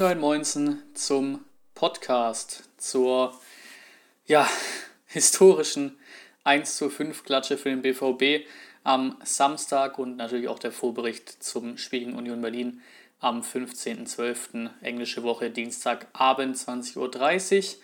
[0.00, 3.38] und ein Moinsen zum Podcast, zur
[4.24, 4.48] ja,
[5.06, 5.98] historischen
[6.42, 8.48] 1 zu 5 Klatsche für den BVB
[8.82, 12.80] am Samstag und natürlich auch der Vorbericht zum Spiel gegen Union Berlin
[13.18, 14.70] am 15.12.
[14.80, 17.76] englische Woche, Dienstagabend 20.30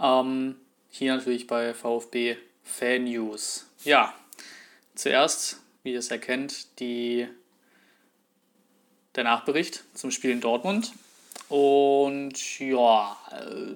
[0.00, 0.24] Uhr.
[0.24, 0.56] Ähm,
[0.88, 3.66] hier natürlich bei VfB Fan News.
[3.84, 4.12] Ja,
[4.96, 7.28] zuerst, wie ihr es erkennt, die,
[9.14, 10.92] der Nachbericht zum Spiel in Dortmund.
[11.50, 13.18] Und ja,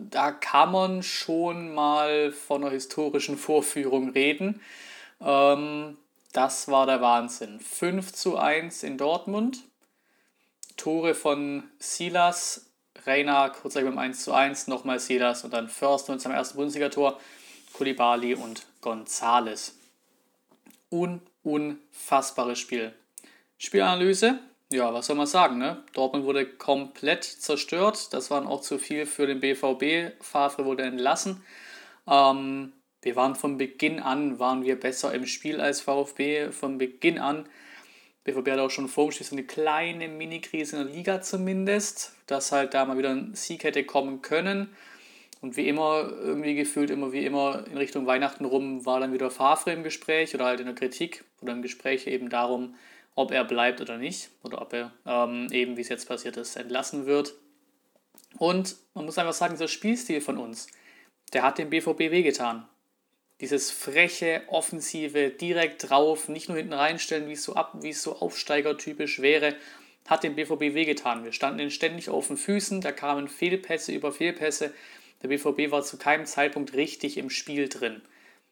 [0.08, 4.60] da kann man schon mal von einer historischen Vorführung reden.
[5.20, 5.98] Ähm,
[6.32, 7.58] das war der Wahnsinn.
[7.58, 9.64] 5 zu 1 in Dortmund.
[10.76, 12.66] Tore von Silas,
[13.06, 17.20] Reina kurz beim 1 zu 1, nochmal Silas und dann Förster und zum ersten Bundesligator,
[17.72, 19.76] Kulibali und Gonzales.
[20.92, 22.94] Un unfassbares Spiel.
[23.58, 24.38] Spielanalyse,
[24.74, 25.82] ja, was soll man sagen, ne?
[25.92, 28.12] Dortmund wurde komplett zerstört.
[28.12, 30.20] Das waren auch zu viel für den BVB.
[30.20, 31.42] Favre wurde entlassen.
[32.08, 32.72] Ähm,
[33.02, 36.50] wir waren von Beginn an, waren wir besser im Spiel als VfB.
[36.50, 37.48] Von Beginn an.
[38.24, 42.12] BVB hat auch schon vor dem Spiel so eine kleine Mini-Krise in der Liga zumindest,
[42.26, 44.74] dass halt da mal wieder ein Sieg hätte kommen können.
[45.40, 49.30] Und wie immer, irgendwie gefühlt immer wie immer in Richtung Weihnachten rum, war dann wieder
[49.30, 52.74] Favre im Gespräch oder halt in der Kritik oder im Gespräch eben darum,
[53.14, 56.56] ob er bleibt oder nicht oder ob er ähm, eben, wie es jetzt passiert ist,
[56.56, 57.34] entlassen wird.
[58.38, 60.66] Und man muss einfach sagen, dieser Spielstil von uns,
[61.32, 62.68] der hat dem BVB wehgetan.
[63.40, 68.02] Dieses freche, offensive, direkt drauf, nicht nur hinten reinstellen, wie es so ab, wie es
[68.02, 69.56] so aufsteigertypisch wäre,
[70.06, 71.24] hat dem BVB wehgetan.
[71.24, 74.72] Wir standen ständig auf den Füßen, da kamen Fehlpässe über Fehlpässe.
[75.22, 78.02] Der BVB war zu keinem Zeitpunkt richtig im Spiel drin.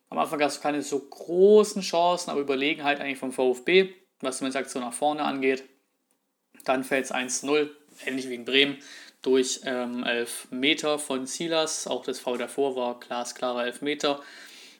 [0.08, 4.46] Am Anfang gab es keine so großen Chancen, aber Überlegenheit eigentlich vom VfB was die
[4.46, 5.64] Aktion nach vorne angeht.
[6.64, 7.68] Dann fällt es 1-0,
[8.06, 8.78] ähnlich wie in Bremen,
[9.20, 11.86] durch ähm, 11 Meter von Silas.
[11.86, 14.22] Auch das Foul davor war glasklarer 11 Meter.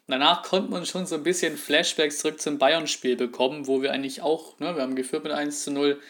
[0.09, 4.21] Danach konnte man schon so ein bisschen Flashbacks zurück zum Bayern-Spiel bekommen, wo wir eigentlich
[4.21, 6.01] auch, ne, wir haben geführt mit 1 zu 0,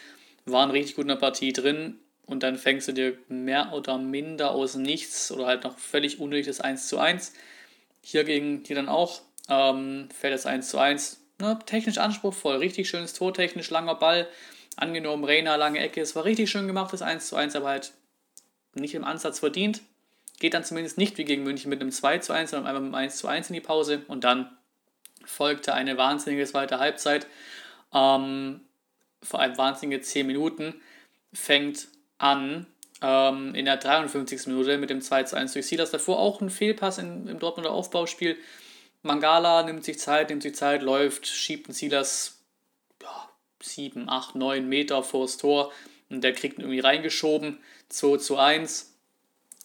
[0.45, 4.51] waren richtig gut in der Partie drin und dann fängst du dir mehr oder minder
[4.51, 7.33] aus nichts oder halt noch völlig unnötiges 1 zu 1.
[8.01, 12.89] Hier gegen die dann auch ähm, fällt das 1 zu 1 ne, technisch anspruchsvoll, richtig
[12.89, 14.27] schönes Tor, technisch langer Ball,
[14.75, 17.93] angenommen, Reina, lange Ecke, es war richtig schön gemacht, das 1 zu 1, aber halt
[18.75, 19.81] nicht im Ansatz verdient.
[20.39, 22.95] Geht dann zumindest nicht wie gegen München mit einem 2 zu 1, sondern einmal mit
[22.95, 24.49] einem 1 zu 1 in die Pause und dann
[25.25, 27.27] folgte eine wahnsinnige zweite Halbzeit.
[27.93, 28.61] Ähm,
[29.21, 30.75] vor allem wahnsinnige 10 Minuten.
[31.33, 32.67] Fängt an
[33.01, 34.47] ähm, in der 53.
[34.47, 35.91] Minute mit dem 2 zu 1 durch Silas.
[35.91, 38.37] Davor auch ein Fehlpass in, im Dortmunder Aufbauspiel.
[39.03, 42.41] Mangala nimmt sich Zeit, nimmt sich Zeit, läuft, schiebt einen Silas
[43.01, 43.29] ja,
[43.61, 45.71] 7, 8, 9 Meter vors Tor
[46.09, 47.59] und der kriegt ihn irgendwie reingeschoben.
[47.89, 48.95] 2 zu 1.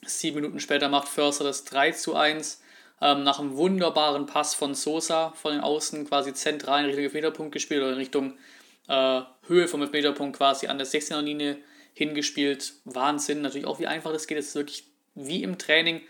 [0.05, 2.63] Sieben Minuten später macht Förster das 3 zu 1.
[3.01, 7.53] Ähm, nach einem wunderbaren Pass von Sosa von den Außen quasi zentral in Richtung Elfmeterpunkt
[7.53, 8.37] gespielt oder in Richtung
[8.89, 11.59] äh, Höhe vom Elfmeterpunkt quasi an der 16er Linie
[11.95, 12.75] hingespielt.
[12.85, 14.39] Wahnsinn, natürlich auch wie einfach das geht.
[14.39, 14.85] Es ist wirklich
[15.15, 16.01] wie im Training.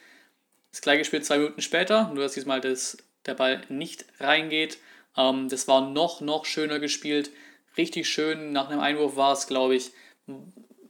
[0.70, 2.96] Das gleiche Spiel zwei Minuten später, nur dass diesmal das
[3.26, 4.78] der Ball nicht reingeht.
[5.16, 7.30] Ähm, das war noch, noch schöner gespielt.
[7.76, 8.52] Richtig schön.
[8.52, 9.92] Nach einem Einwurf war es, glaube ich,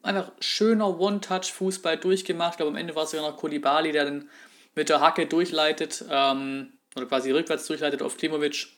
[0.02, 2.52] einfach schöner One-Touch-Fußball durchgemacht.
[2.52, 4.28] Ich glaube, am Ende war es sogar noch Kolibali, der dann
[4.74, 8.68] mit der Hacke durchleitet ähm, oder quasi rückwärts durchleitet auf Klimovic.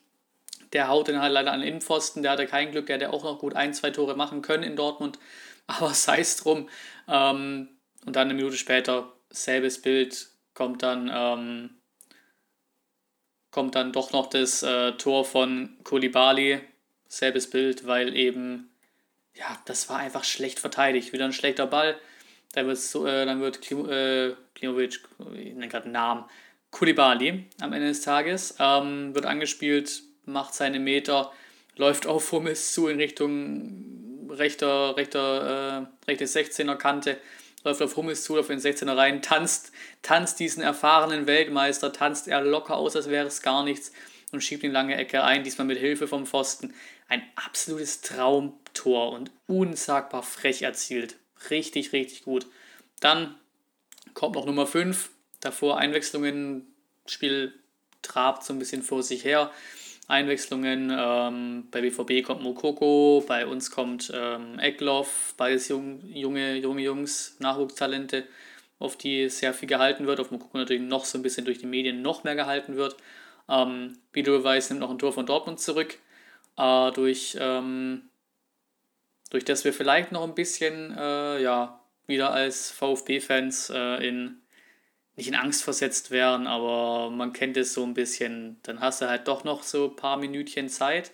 [0.72, 2.22] Der haut dann halt leider an den Innenpfosten.
[2.22, 2.86] Der hatte kein Glück.
[2.86, 5.18] Der hätte auch noch gut ein, zwei Tore machen können in Dortmund.
[5.66, 6.68] Aber sei es drum.
[7.08, 7.68] Ähm,
[8.06, 11.79] und dann eine Minute später, selbes Bild, kommt dann ähm,
[13.50, 16.60] kommt dann doch noch das äh, Tor von Kolibali.
[17.08, 18.70] Selbes Bild, weil eben,
[19.34, 21.12] ja, das war einfach schlecht verteidigt.
[21.12, 21.96] Wieder ein schlechter Ball.
[22.52, 25.00] Dann, wird's, äh, dann wird Klim, äh, Klimovic,
[25.34, 26.24] ich nenne gerade einen Namen,
[26.70, 31.32] Kulibali am Ende des Tages, ähm, wird angespielt, macht seine Meter,
[31.76, 37.18] läuft auf Hummels zu in Richtung rechter, rechter, äh, rechte 16er Kante
[37.62, 39.72] läuft auf Hummels zu, auf den 16er rein, tanzt,
[40.02, 43.92] tanzt diesen erfahrenen Weltmeister, tanzt er locker aus, als wäre es gar nichts
[44.32, 46.74] und schiebt ihn lange Ecke ein, diesmal mit Hilfe vom Pfosten.
[47.08, 51.16] Ein absolutes Traumtor und unsagbar frech erzielt.
[51.50, 52.46] Richtig, richtig gut.
[53.00, 53.34] Dann
[54.14, 55.10] kommt noch Nummer 5.
[55.40, 56.66] Davor Einwechslungen,
[57.06, 57.52] Spiel
[58.02, 59.50] trabt so ein bisschen vor sich her.
[60.10, 60.92] Einwechslungen.
[60.94, 67.36] Ähm, bei BVB kommt Mokoko, bei uns kommt ähm, Eckloff, beides jung, junge, junge Jungs,
[67.38, 68.24] Nachwuchstalente,
[68.78, 70.20] auf die sehr viel gehalten wird.
[70.20, 72.96] Auf Mokoko natürlich noch so ein bisschen durch die Medien noch mehr gehalten wird.
[73.48, 75.98] Ähm, Bido Weiß nimmt noch ein Tor von Dortmund zurück,
[76.56, 78.02] äh, durch, ähm,
[79.30, 84.39] durch das wir vielleicht noch ein bisschen, äh, ja, wieder als VfB-Fans äh, in
[85.16, 88.58] nicht in Angst versetzt werden, aber man kennt es so ein bisschen.
[88.62, 91.12] Dann hast du halt doch noch so ein paar Minütchen Zeit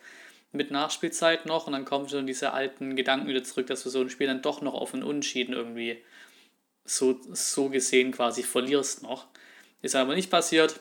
[0.52, 4.00] mit Nachspielzeit noch und dann kommen schon diese alten Gedanken wieder zurück, dass du so
[4.00, 6.02] ein Spiel dann doch noch auf einen Unentschieden irgendwie
[6.84, 9.26] so, so gesehen quasi verlierst noch.
[9.82, 10.80] Ist aber nicht passiert.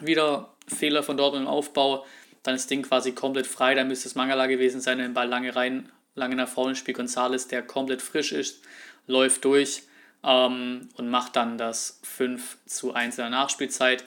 [0.00, 2.04] Wieder Fehler von dort im Aufbau.
[2.42, 3.74] Dann ist das Ding quasi komplett frei.
[3.74, 6.96] Da müsste es Mangala gewesen sein, den Ball lange rein, lange nach vorne spielt.
[6.96, 8.62] Gonzales, der komplett frisch ist,
[9.06, 9.82] läuft durch
[10.24, 14.04] ähm, und macht dann das 5 zu 1 in der Nachspielzeit.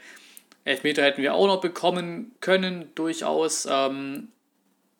[0.65, 3.67] Elfmeter hätten wir auch noch bekommen können, durchaus.
[3.69, 4.29] Ähm,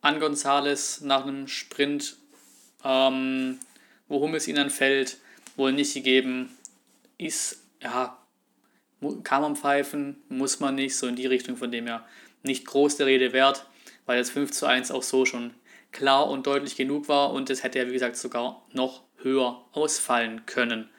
[0.04, 2.18] an Gonzales nach einem Sprint,
[2.84, 3.58] ähm,
[4.10, 5.18] wo Hummels ihn dann fällt,
[5.56, 6.50] wohl nicht gegeben.
[7.18, 8.18] Ist, ja,
[9.24, 12.06] kann man pfeifen, muss man nicht, so in die Richtung, von dem her
[12.44, 13.66] nicht groß der Rede wert,
[14.06, 15.54] weil das 5 zu 1 auch so schon
[15.94, 20.46] klar und deutlich genug war und es hätte ja, wie gesagt, sogar noch höher ausfallen
[20.46, 20.90] können.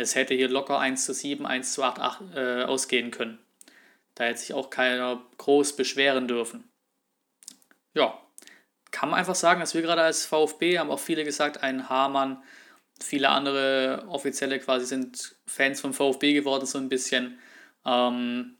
[0.00, 3.38] Es hätte hier locker 1 zu 7, 1 zu 8, 8 äh, ausgehen können.
[4.14, 6.64] Da hätte sich auch keiner groß beschweren dürfen.
[7.94, 8.18] Ja,
[8.90, 12.42] kann man einfach sagen, dass wir gerade als VfB, haben auch viele gesagt, ein Hamann,
[13.00, 17.38] viele andere Offizielle quasi sind Fans vom VfB geworden, so ein bisschen.
[17.84, 18.56] Ähm,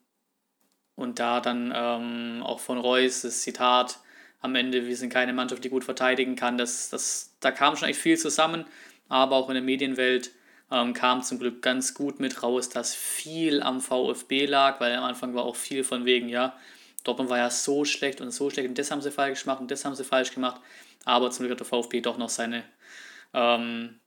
[0.94, 4.00] und da dann ähm, auch von Reus das Zitat
[4.40, 7.88] am Ende, wir sind keine Mannschaft, die gut verteidigen kann, das, das, da kam schon
[7.88, 8.66] echt viel zusammen,
[9.08, 10.32] aber auch in der Medienwelt
[10.70, 15.04] ähm, kam zum Glück ganz gut mit raus, dass viel am VfB lag, weil am
[15.04, 16.56] Anfang war auch viel von wegen, ja,
[17.04, 19.70] Dortmund war ja so schlecht und so schlecht und das haben sie falsch gemacht und
[19.70, 20.60] das haben sie falsch gemacht,
[21.04, 22.64] aber zum Glück hat der VfB doch noch seine,
[23.34, 24.00] ähm,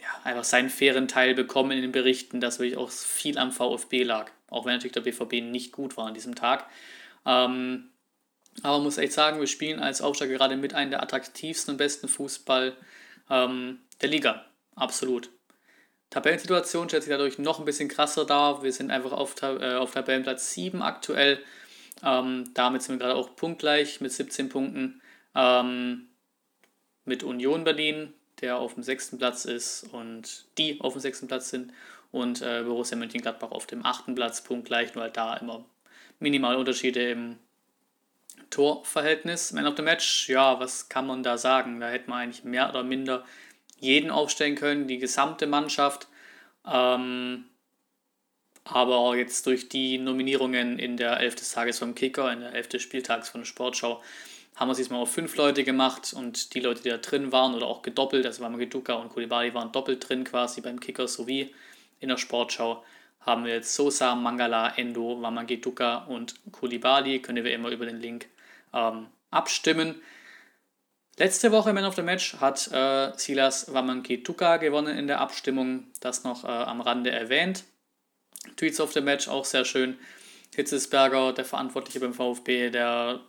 [0.00, 4.02] ja, einfach seinen fairen Teil bekommen in den Berichten, dass wirklich auch viel am VfB
[4.02, 6.66] lag, auch wenn natürlich der BVB nicht gut war an diesem Tag.
[7.26, 7.90] Ähm,
[8.62, 11.78] aber man muss echt sagen, wir spielen als Aufsteiger gerade mit einem der attraktivsten und
[11.78, 12.76] besten Fußball
[13.30, 14.44] ähm, der Liga.
[14.74, 15.30] Absolut.
[16.12, 18.62] Tabellensituation stellt sich dadurch noch ein bisschen krasser dar.
[18.62, 21.42] Wir sind einfach auf, äh, auf Tabellenplatz 7 aktuell.
[22.04, 25.00] Ähm, damit sind wir gerade auch punktgleich mit 17 Punkten
[25.34, 26.08] ähm,
[27.06, 28.12] mit Union Berlin,
[28.42, 31.72] der auf dem sechsten Platz ist und die auf dem sechsten Platz sind
[32.10, 35.64] und äh, Borussia Mönchengladbach auf dem achten Platz punktgleich, nur halt da immer
[36.18, 37.38] minimale Unterschiede im
[38.50, 39.52] Torverhältnis.
[39.52, 41.80] Man of the Match, ja, was kann man da sagen?
[41.80, 43.24] Da hätte man eigentlich mehr oder minder
[43.82, 46.08] jeden aufstellen können, die gesamte Mannschaft.
[46.66, 47.44] Ähm,
[48.64, 52.68] aber jetzt durch die Nominierungen in der 11 des Tages vom Kicker, in der 11
[52.68, 54.00] des Spieltags von der Sportschau,
[54.54, 57.54] haben wir es diesmal auf fünf Leute gemacht und die Leute, die da drin waren
[57.54, 61.52] oder auch gedoppelt, also Mamageduka und Kulibali waren doppelt drin quasi beim Kicker sowie
[62.00, 62.84] in der Sportschau,
[63.24, 67.20] haben wir jetzt Sosa, Mangala, Endo, Wamageduka und Kulibali.
[67.20, 68.26] Können wir immer über den Link
[68.72, 70.00] ähm, abstimmen.
[71.18, 75.86] Letzte Woche Man of the Match hat äh, Silas Wamageduka gewonnen in der Abstimmung.
[76.00, 77.64] Das noch äh, am Rande erwähnt.
[78.56, 79.98] Tweets of the Match auch sehr schön.
[80.54, 83.20] Hitzesberger, der Verantwortliche beim VfB, der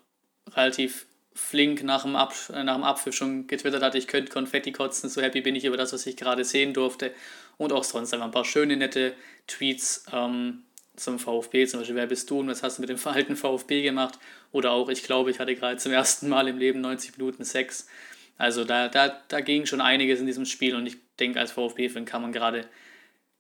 [0.52, 5.10] relativ flink nach dem, Ab nach dem Abpfiff schon getwittert hat, ich könnte Konfetti kotzen,
[5.10, 7.14] so happy bin ich über das, was ich gerade sehen durfte.
[7.58, 9.14] Und auch sonst einfach ein paar schöne, nette
[9.48, 10.64] Tweets ähm,
[10.96, 13.82] zum VfB, zum Beispiel, wer bist du und was hast du mit dem Verhalten VfB
[13.82, 14.20] gemacht?
[14.52, 17.88] Oder auch, ich glaube, ich hatte gerade zum ersten Mal im Leben 90 Minuten Sex.
[18.38, 22.06] Also da, da, da ging schon einiges in diesem Spiel und ich denke, als VfB-Fan
[22.06, 22.68] kann man gerade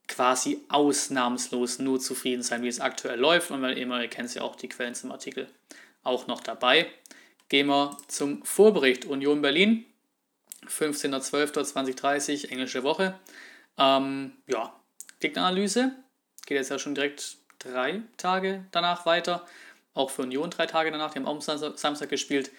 [0.08, 3.52] quasi ausnahmslos nur zufrieden sein, wie es aktuell läuft.
[3.52, 5.48] Und weil immer, ihr kennt ja auch die Quellen zum Artikel,
[6.04, 6.88] auch noch dabei.
[7.50, 9.86] Gehen wir zum Vorbericht Union Berlin,
[10.68, 13.20] 15.12.2030, englische Woche.
[13.78, 14.76] Ähm, ja,
[15.20, 15.92] Gegneranalyse
[16.46, 19.46] geht jetzt ja schon direkt drei Tage danach weiter.
[19.94, 22.52] Auch für Union drei Tage danach, die haben auch am Samstag gespielt.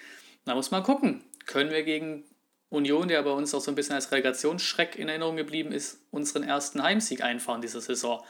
[0.44, 2.25] Da muss man gucken, können wir gegen
[2.70, 6.42] Union, der bei uns auch so ein bisschen als Relegationsschreck in Erinnerung geblieben ist, unseren
[6.42, 8.23] ersten Heimsieg einfahren diese Saison.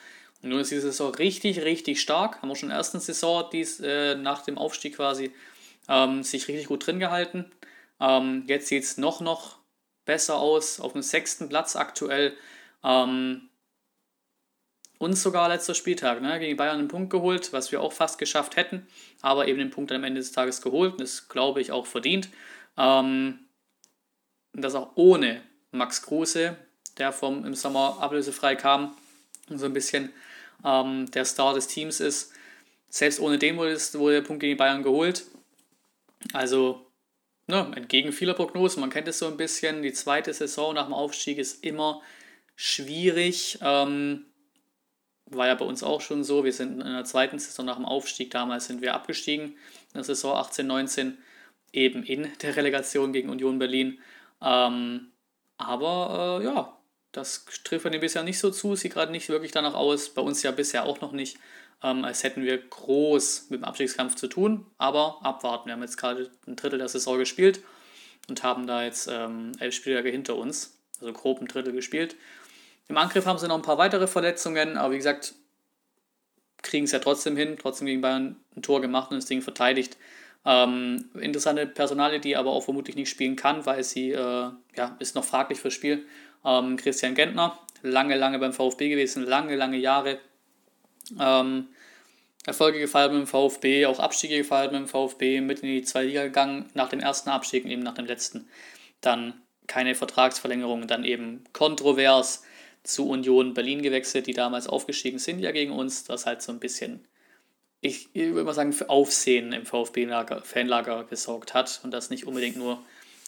[0.43, 2.43] Union ist diese Saison richtig, richtig stark.
[2.43, 5.33] Haben wir schon in der ersten Saison dies, äh, nach dem Aufstieg quasi
[5.88, 7.50] ähm, sich richtig gut drin gehalten.
[8.00, 9.59] Ähm, jetzt sieht es noch, noch
[10.04, 10.81] besser aus.
[10.81, 12.37] Auf dem sechsten Platz aktuell.
[12.83, 13.49] Ähm,
[15.05, 18.57] uns sogar letzter Spieltag ne, gegen Bayern einen Punkt geholt, was wir auch fast geschafft
[18.57, 18.87] hätten,
[19.21, 21.01] aber eben den Punkt am Ende des Tages geholt.
[21.01, 22.29] Das glaube ich auch verdient.
[22.77, 23.41] Ähm,
[24.55, 26.57] das auch ohne Max Kruse,
[26.99, 28.97] der vom, im Sommer ablösefrei kam
[29.51, 30.13] und so ein bisschen
[30.65, 32.33] ähm, der Star des Teams ist.
[32.89, 35.25] Selbst ohne den wurde, wurde der Punkt gegen Bayern geholt.
[36.33, 36.87] Also
[37.47, 40.95] ne, entgegen vieler Prognosen, man kennt es so ein bisschen, die zweite Saison nach dem
[40.95, 42.01] Aufstieg ist immer
[42.57, 43.59] schwierig.
[43.61, 44.27] Ähm,
[45.26, 46.45] war ja bei uns auch schon so.
[46.45, 50.04] Wir sind in der zweiten Saison nach dem Aufstieg, damals sind wir abgestiegen, in der
[50.04, 51.19] Saison 18, 19,
[51.73, 53.99] eben in der Relegation gegen Union Berlin.
[54.43, 55.09] Ähm,
[55.57, 56.76] aber äh, ja,
[57.12, 60.11] das trifft bei denen bisher nicht so zu, sieht gerade nicht wirklich danach aus.
[60.11, 61.38] Bei uns ja bisher auch noch nicht,
[61.83, 64.66] ähm, als hätten wir groß mit dem Abstiegskampf zu tun.
[64.78, 65.66] Aber abwarten.
[65.66, 67.62] Wir haben jetzt gerade ein Drittel der Saison gespielt
[68.28, 70.78] und haben da jetzt ähm, elf Spieltage hinter uns.
[71.00, 72.16] Also grob ein Drittel gespielt.
[72.88, 75.35] Im Angriff haben sie noch ein paar weitere Verletzungen, aber wie gesagt,
[76.62, 79.97] kriegen es ja trotzdem hin, trotzdem gegen Bayern ein Tor gemacht und das Ding verteidigt.
[80.47, 85.14] Ähm, interessante Personalie, die aber auch vermutlich nicht spielen kann, weil sie, äh, ja, ist
[85.14, 86.07] noch fraglich fürs Spiel.
[86.45, 90.19] Ähm, Christian Gentner, lange, lange beim VfB gewesen, lange, lange Jahre.
[91.19, 91.69] Ähm,
[92.47, 96.05] Erfolge gefeiert mit dem VfB, auch Abstiege gefeiert mit dem VfB, mit in die zwei
[96.05, 98.47] Liga gegangen, nach dem ersten Abstieg und eben nach dem letzten.
[99.00, 102.45] Dann keine Vertragsverlängerung, dann eben kontrovers
[102.85, 106.05] zu Union Berlin gewechselt, die damals aufgestiegen sind ja gegen uns.
[106.05, 107.05] Das halt so ein bisschen,
[107.81, 112.57] ich, ich würde mal sagen, für Aufsehen im VfB-Fanlager gesorgt hat und das nicht unbedingt
[112.57, 112.85] nur,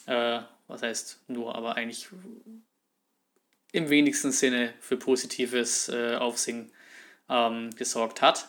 [0.06, 2.08] äh, was heißt nur, aber eigentlich
[3.72, 6.70] im wenigsten Sinne für positives äh, Aufsehen
[7.28, 8.48] ähm, gesorgt hat.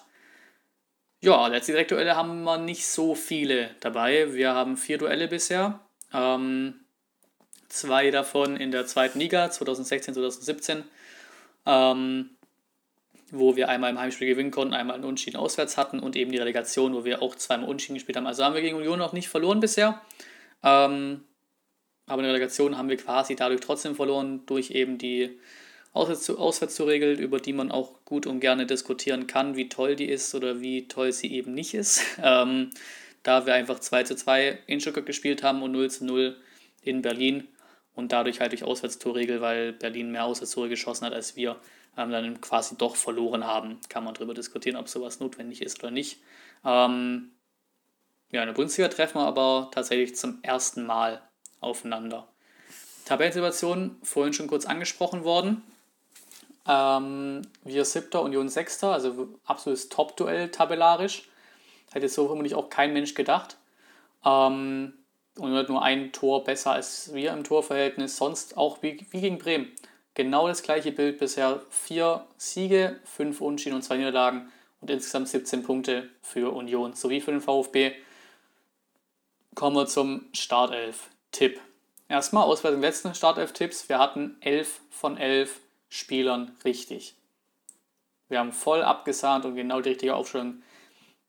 [1.19, 4.33] Ja, letzte Direktduelle haben wir nicht so viele dabei.
[4.33, 5.79] Wir haben vier Duelle bisher.
[6.13, 6.81] Ähm,
[7.69, 10.83] zwei davon in der zweiten Liga, 2016, 2017,
[11.67, 12.29] ähm,
[13.31, 16.37] wo wir einmal im Heimspiel gewinnen konnten, einmal einen Unschieden auswärts hatten und eben die
[16.37, 18.25] Relegation, wo wir auch zweimal Unschieden gespielt haben.
[18.25, 20.01] Also haben wir gegen Union noch nicht verloren bisher.
[20.63, 21.25] Ähm,
[22.05, 25.37] aber in der Relegation haben wir quasi dadurch trotzdem verloren, durch eben die
[25.93, 30.61] Auswärtsregel, über die man auch gut und gerne diskutieren kann, wie toll die ist oder
[30.61, 32.01] wie toll sie eben nicht ist.
[32.23, 32.71] Ähm,
[33.23, 36.37] da wir einfach 2 zu 2 in Stuttgart gespielt haben und 0 zu 0
[36.81, 37.45] in Berlin
[37.97, 41.57] und dadurch halt durch Auswärtstorregel, weil Berlin mehr Auswärtstore geschossen hat als wir,
[41.97, 43.79] ähm, dann quasi doch verloren haben.
[43.89, 46.21] Kann man darüber diskutieren, ob sowas notwendig ist oder nicht.
[46.63, 47.31] Ähm,
[48.31, 51.21] ja, in der Bundesliga treffen wir aber tatsächlich zum ersten Mal
[51.59, 52.27] aufeinander.
[53.05, 55.63] Tabellensituation vorhin schon kurz angesprochen worden.
[56.67, 61.29] Ähm, wir siebter, Union sechster, also absolutes Top-Duell tabellarisch.
[61.91, 63.57] Hätte so vermutlich auch kein Mensch gedacht.
[64.23, 64.93] Ähm,
[65.37, 68.17] und hat nur ein Tor besser als wir im Torverhältnis.
[68.17, 69.71] Sonst auch wie, wie gegen Bremen.
[70.13, 71.61] Genau das gleiche Bild bisher.
[71.69, 74.51] Vier Siege, fünf Unschieden und zwei Niederlagen
[74.81, 77.93] und insgesamt 17 Punkte für Union sowie für den VfB.
[79.55, 81.59] Kommen wir zum Startelf-Tipp.
[82.09, 83.89] Erstmal aus den letzten Startelf-Tipps.
[83.89, 87.15] Wir hatten 11 von 11 Spielern richtig.
[88.29, 90.61] Wir haben voll abgesahnt und genau die richtige Aufstellung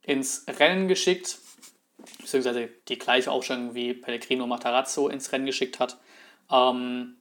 [0.03, 1.39] ins Rennen geschickt,
[2.21, 5.99] beziehungsweise die gleiche Aufstellung wie Pellegrino Matarazzo ins Rennen geschickt hat.
[6.51, 7.17] Ähm,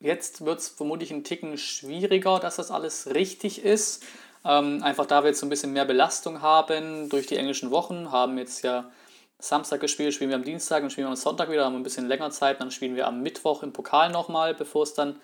[0.00, 4.04] jetzt wird es vermutlich ein Ticken schwieriger, dass das alles richtig ist.
[4.44, 8.12] Ähm, einfach da wir jetzt so ein bisschen mehr Belastung haben durch die englischen Wochen,
[8.12, 8.90] haben jetzt ja
[9.38, 12.06] Samstag gespielt, spielen wir am Dienstag und spielen wir am Sonntag wieder, haben ein bisschen
[12.06, 15.20] länger Zeit, dann spielen wir am Mittwoch im Pokal nochmal, bevor es dann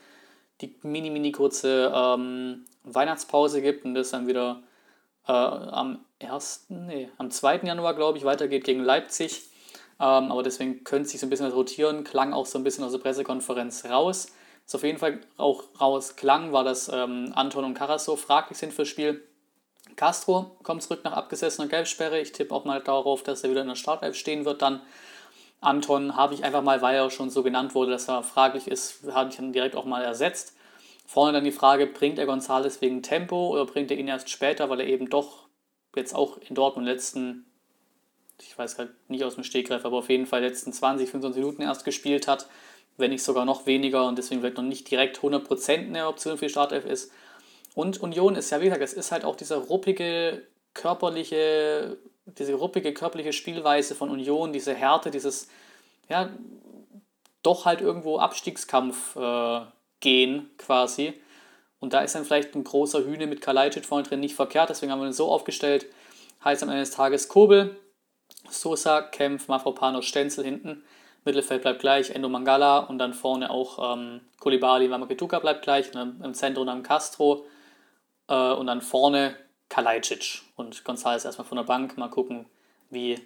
[0.60, 4.62] die mini, mini kurze ähm, Weihnachtspause gibt und das dann wieder
[5.26, 7.60] äh, am 1., nee, am 2.
[7.64, 9.48] Januar, glaube ich, weitergeht gegen Leipzig.
[10.00, 12.84] Ähm, aber deswegen könnte sich so ein bisschen was rotieren, klang auch so ein bisschen
[12.84, 14.28] aus der Pressekonferenz raus.
[14.64, 18.72] Was auf jeden Fall auch raus klang, war, dass ähm, Anton und Carasso fraglich sind
[18.72, 19.22] fürs Spiel.
[19.96, 22.20] Castro kommt zurück nach abgesessener Gelbsperre.
[22.20, 24.80] Ich tippe auch mal darauf, dass er wieder in der Startelf stehen wird dann.
[25.60, 29.04] Anton habe ich einfach mal, weil er schon so genannt wurde, dass er fraglich ist,
[29.12, 30.56] habe ich dann direkt auch mal ersetzt.
[31.06, 34.70] Vorne dann die Frage, bringt er Gonzales wegen Tempo oder bringt er ihn erst später,
[34.70, 35.44] weil er eben doch
[35.96, 37.46] jetzt auch in Dortmund letzten,
[38.40, 41.62] ich weiß gerade nicht aus dem Stegreif, aber auf jeden Fall letzten 20, 25 Minuten
[41.62, 42.48] erst gespielt hat,
[42.96, 46.46] wenn nicht sogar noch weniger und deswegen vielleicht noch nicht direkt 100% eine Option für
[46.46, 47.12] die Startelf ist.
[47.74, 52.94] Und Union ist ja, wie gesagt, es ist halt auch dieser ruppige, körperliche diese ruppige
[52.94, 55.48] körperliche Spielweise von Union, diese Härte, dieses,
[56.08, 56.30] ja,
[57.42, 59.60] doch halt irgendwo Abstiegskampf äh,
[60.00, 61.14] gehen quasi.
[61.82, 64.92] Und da ist dann vielleicht ein großer Hühne mit Kalajdzic vorne drin nicht verkehrt, deswegen
[64.92, 65.86] haben wir ihn so aufgestellt.
[66.44, 67.76] Heißt am Ende des Tages Kobel,
[68.48, 70.84] Sosa, Kempf, Mafropanos, Stenzel hinten.
[71.24, 76.20] Mittelfeld bleibt gleich, Endo Mangala und dann vorne auch ähm, Kulibali, Mamakituka bleibt gleich, dann
[76.22, 77.46] im Zentrum dann Castro
[78.28, 79.34] äh, und dann vorne
[79.68, 81.98] Kalajdzic und González erstmal von der Bank.
[81.98, 82.46] Mal gucken,
[82.90, 83.18] wie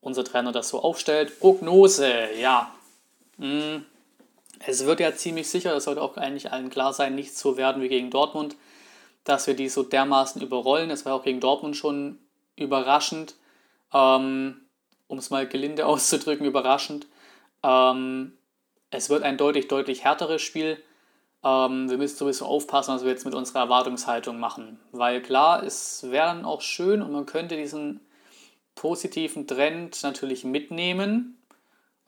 [0.00, 1.38] unser Trainer das so aufstellt.
[1.40, 2.74] Prognose, ja.
[3.36, 3.84] Hm.
[4.60, 7.82] Es wird ja ziemlich sicher, das sollte auch eigentlich allen klar sein, nicht so werden
[7.82, 8.56] wie gegen Dortmund,
[9.24, 10.88] dass wir die so dermaßen überrollen.
[10.88, 12.18] Das war auch gegen Dortmund schon
[12.56, 13.34] überraschend,
[13.92, 14.62] ähm,
[15.08, 17.06] um es mal gelinde auszudrücken, überraschend.
[17.62, 18.32] Ähm,
[18.90, 20.82] es wird ein deutlich, deutlich härteres Spiel.
[21.44, 24.80] Ähm, wir müssen sowieso aufpassen, was wir jetzt mit unserer Erwartungshaltung machen.
[24.92, 28.00] Weil klar, es wäre dann auch schön und man könnte diesen
[28.74, 31.38] positiven Trend natürlich mitnehmen.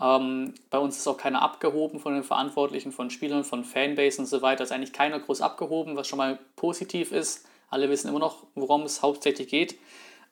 [0.00, 4.26] Ähm, bei uns ist auch keiner abgehoben von den Verantwortlichen, von Spielern, von Fanbase und
[4.26, 4.64] so weiter.
[4.64, 7.46] Ist eigentlich keiner groß abgehoben, was schon mal positiv ist.
[7.70, 9.78] Alle wissen immer noch, worum es hauptsächlich geht.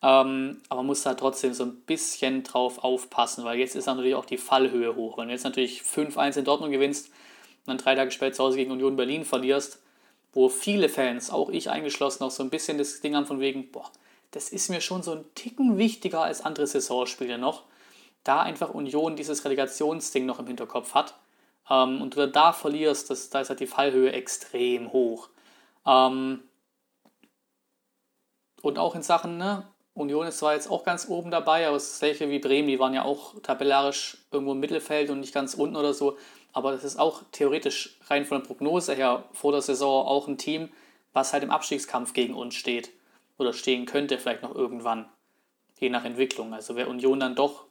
[0.03, 4.15] Ähm, aber man muss da trotzdem so ein bisschen drauf aufpassen, weil jetzt ist natürlich
[4.15, 5.19] auch die Fallhöhe hoch.
[5.19, 8.57] Wenn du jetzt natürlich 5-1 in Dortmund gewinnst und dann drei Tage später zu Hause
[8.57, 9.83] gegen Union Berlin verlierst,
[10.33, 13.73] wo viele Fans, auch ich eingeschlossen, auch so ein bisschen das Ding haben von wegen,
[13.73, 13.91] boah,
[14.33, 17.63] das ist mir schon so ein Ticken wichtiger als andere Saisonspiele noch,
[18.29, 21.15] da einfach Union dieses Relegationsding noch im Hinterkopf hat
[21.71, 25.29] ähm, und du da verlierst, das, da ist halt die Fallhöhe extrem hoch.
[25.87, 26.43] Ähm,
[28.63, 31.99] und auch in Sachen, ne, Union ist zwar jetzt auch ganz oben dabei, aber das
[31.99, 35.77] gleiche wie Bremen, die waren ja auch tabellarisch irgendwo im Mittelfeld und nicht ganz unten
[35.77, 36.19] oder so.
[36.53, 40.39] Aber das ist auch theoretisch rein von der Prognose her vor der Saison auch ein
[40.39, 40.71] Team,
[41.13, 42.91] was halt im Abstiegskampf gegen uns steht.
[43.39, 45.09] Oder stehen könnte vielleicht noch irgendwann.
[45.79, 46.55] Je nach Entwicklung.
[46.55, 47.66] Also wäre Union dann doch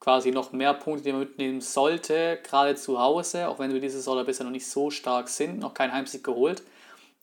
[0.00, 3.98] quasi noch mehr Punkte, die man mitnehmen sollte, gerade zu Hause, auch wenn wir diese
[3.98, 6.62] Saison bisher noch nicht so stark sind, noch kein Heimsieg geholt.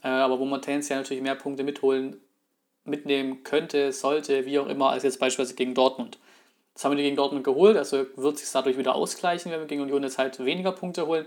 [0.03, 2.21] Äh, aber wo man tendenziell natürlich mehr Punkte mitholen,
[2.85, 6.19] mitnehmen könnte, sollte, wie auch immer, als jetzt beispielsweise gegen Dortmund.
[6.73, 9.81] Das haben wir gegen Dortmund geholt, also wird sich dadurch wieder ausgleichen, wenn wir gegen
[9.81, 11.25] Union jetzt halt weniger Punkte holen.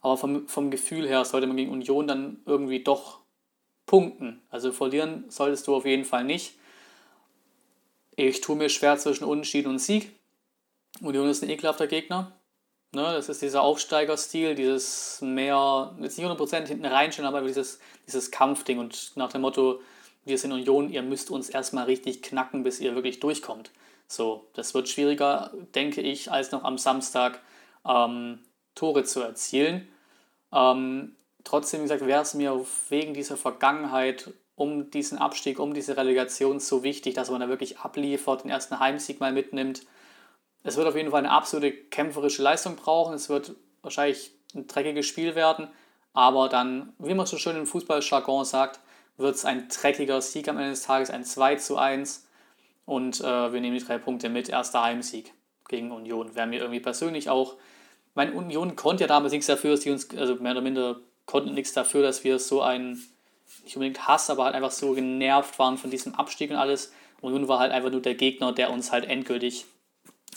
[0.00, 3.18] Aber vom, vom Gefühl her sollte man gegen Union dann irgendwie doch
[3.86, 4.40] punkten.
[4.50, 6.54] Also verlieren solltest du auf jeden Fall nicht.
[8.14, 10.12] Ich tue mir schwer zwischen Unentschieden und Sieg.
[11.00, 12.32] Union ist ein ekelhafter Gegner.
[12.92, 18.30] Ne, das ist dieser Aufsteigerstil, dieses mehr, jetzt nicht 100% hinten reinstellen, aber dieses, dieses
[18.30, 19.80] Kampfding und nach dem Motto,
[20.24, 23.70] wir sind Union, ihr müsst uns erstmal richtig knacken, bis ihr wirklich durchkommt.
[24.08, 27.42] So, das wird schwieriger, denke ich, als noch am Samstag
[27.86, 28.38] ähm,
[28.74, 29.88] Tore zu erzielen.
[30.52, 35.96] Ähm, trotzdem, wie gesagt, wäre es mir wegen dieser Vergangenheit um diesen Abstieg, um diese
[35.96, 39.82] Relegation so wichtig, dass man da wirklich abliefert, den ersten Heimsieg mal mitnimmt.
[40.66, 43.14] Es wird auf jeden Fall eine absolute kämpferische Leistung brauchen.
[43.14, 45.68] Es wird wahrscheinlich ein dreckiges Spiel werden,
[46.12, 48.80] aber dann, wie man so schön im Fußballjargon sagt,
[49.16, 52.26] wird es ein dreckiger Sieg am Ende des Tages, ein 2 zu 1
[52.84, 54.48] und äh, wir nehmen die drei Punkte mit.
[54.48, 55.32] Erster Heimsieg
[55.68, 56.34] gegen Union.
[56.34, 57.54] Wäre mir irgendwie persönlich auch.
[58.16, 61.54] Meine Union konnte ja damals nichts dafür, dass die uns, also mehr oder minder konnten
[61.54, 63.00] nichts dafür, dass wir so einen,
[63.62, 66.92] nicht unbedingt Hass, aber halt einfach so genervt waren von diesem Abstieg und alles.
[67.20, 69.66] Union war halt einfach nur der Gegner, der uns halt endgültig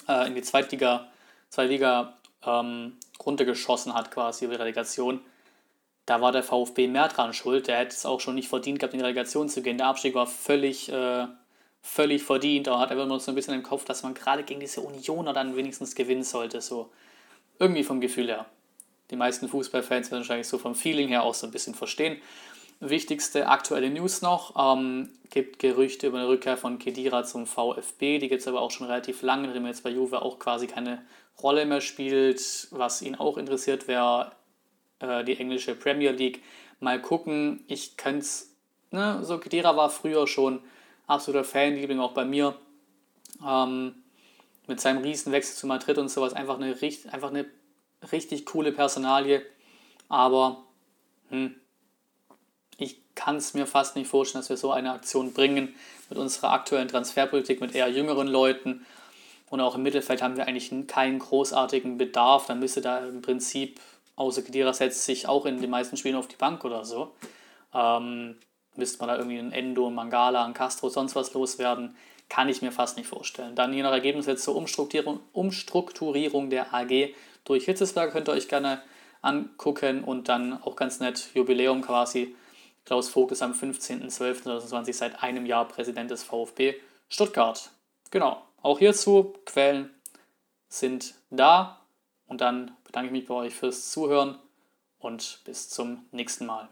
[0.09, 1.07] äh, in die Zweitliga,
[1.49, 5.21] Zweitliga ähm, runtergeschossen hat, quasi über die Relegation.
[6.05, 7.67] Da war der VfB mehr dran schuld.
[7.67, 9.77] Der hätte es auch schon nicht verdient gehabt, in die Relegation zu gehen.
[9.77, 11.27] Der Abstieg war völlig äh,
[11.81, 14.59] völlig verdient, aber hat einfach nur so ein bisschen im Kopf, dass man gerade gegen
[14.59, 16.61] diese Unioner dann wenigstens gewinnen sollte.
[16.61, 16.91] So
[17.57, 18.45] irgendwie vom Gefühl her.
[19.11, 22.21] Die meisten Fußballfans werden wahrscheinlich so vom Feeling her auch so ein bisschen verstehen.
[22.81, 28.29] Wichtigste aktuelle News noch, ähm, gibt Gerüchte über eine Rückkehr von Kedira zum VfB, die
[28.29, 31.01] gibt es aber auch schon relativ lange, nachdem er jetzt bei Juve auch quasi keine
[31.41, 32.67] Rolle mehr spielt.
[32.71, 34.31] Was ihn auch interessiert, wäre
[34.99, 36.41] äh, die englische Premier League.
[36.79, 38.55] Mal gucken, ich könnte es,
[38.91, 40.61] ne, so Kedira war früher schon
[41.05, 42.55] absoluter Fanliebling auch bei mir.
[43.45, 43.95] Ähm,
[44.67, 46.77] mit seinem Riesenwechsel zu Madrid und sowas einfach eine,
[47.11, 47.45] einfach eine
[48.11, 49.41] richtig coole Personalie.
[50.07, 50.63] Aber
[51.29, 51.55] hm,
[52.79, 55.75] ich kann es mir fast nicht vorstellen, dass wir so eine Aktion bringen
[56.09, 58.85] mit unserer aktuellen Transferpolitik, mit eher jüngeren Leuten.
[59.49, 62.45] Und auch im Mittelfeld haben wir eigentlich keinen großartigen Bedarf.
[62.45, 63.79] Dann müsste da im Prinzip,
[64.15, 67.13] außer Kedira setzt sich auch in den meisten Spielen auf die Bank oder so.
[67.73, 68.37] Ähm,
[68.75, 71.95] müsste man da irgendwie einen Endo, Mangala, einen Castro, sonst was loswerden.
[72.29, 73.55] Kann ich mir fast nicht vorstellen.
[73.55, 77.13] Dann je nach Ergebnis jetzt zur Umstrukturierung, Umstrukturierung der AG
[77.43, 78.81] durch Hitzesberger könnt ihr euch gerne
[79.21, 82.35] angucken und dann auch ganz nett Jubiläum quasi.
[82.89, 86.73] Klaus Vogt ist am 15.12.2020 seit einem Jahr Präsident des VfB
[87.07, 87.69] Stuttgart.
[88.09, 89.93] Genau, auch hierzu Quellen
[90.69, 91.85] sind da
[92.25, 94.39] und dann bedanke ich mich bei euch fürs Zuhören
[94.97, 96.67] und bis zum nächsten Mal.